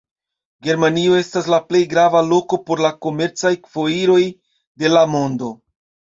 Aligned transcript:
Germanio 0.67 1.17
estas 1.23 1.49
la 1.53 1.59
plej 1.71 1.81
grava 1.91 2.21
loko 2.31 2.59
por 2.71 2.81
la 2.87 2.91
komercaj 3.07 3.53
foiroj 3.75 4.19
de 4.85 4.93
la 4.97 5.07
mondo. 5.15 5.55